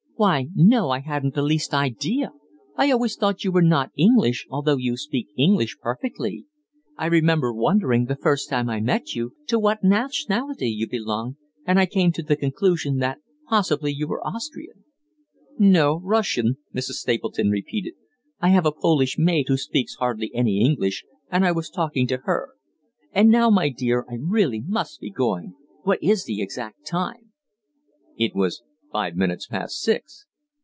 Why, 0.21 0.49
no, 0.53 0.91
I 0.91 0.99
hadn't 0.99 1.33
the 1.33 1.41
least 1.41 1.73
idea. 1.73 2.31
I 2.75 2.91
always 2.91 3.15
thought 3.15 3.43
you 3.43 3.51
were 3.51 3.63
not 3.63 3.91
English, 3.97 4.45
although 4.51 4.77
you 4.77 4.95
speak 4.95 5.29
English 5.35 5.77
perfectly. 5.81 6.45
I 6.95 7.07
remember 7.07 7.51
wondering, 7.51 8.05
the 8.05 8.15
first 8.15 8.47
time 8.47 8.69
I 8.69 8.81
met 8.81 9.15
you, 9.15 9.33
to 9.47 9.57
what 9.57 9.83
nationality 9.83 10.69
you 10.69 10.87
belonged, 10.87 11.37
and 11.65 11.79
I 11.79 11.87
came 11.87 12.11
to 12.11 12.21
the 12.21 12.35
conclusion 12.35 12.97
that 12.97 13.17
possibly 13.49 13.91
you 13.91 14.05
were 14.07 14.21
Austrian." 14.21 14.83
"No, 15.57 15.99
Russian," 16.03 16.57
Mrs. 16.71 17.01
Stapleton 17.01 17.49
repeated. 17.49 17.95
"I 18.39 18.49
have 18.49 18.67
a 18.67 18.71
Polish 18.71 19.17
maid 19.17 19.47
who 19.47 19.57
speaks 19.57 19.95
hardly 19.95 20.29
any 20.35 20.61
English, 20.63 21.03
and 21.31 21.43
I 21.43 21.51
was 21.51 21.71
talking 21.71 22.05
to 22.09 22.17
her. 22.25 22.49
And 23.11 23.29
now, 23.31 23.49
my 23.49 23.69
dear, 23.69 24.05
I 24.07 24.17
really 24.21 24.61
must 24.61 24.99
be 24.99 25.09
going. 25.09 25.55
What 25.81 25.97
is 25.99 26.25
the 26.25 26.43
exact 26.43 26.85
time?" 26.85 27.31
It 28.19 28.35
was 28.35 28.61
five 28.93 29.15
minutes 29.15 29.47
past 29.47 29.79
six. 29.79 30.25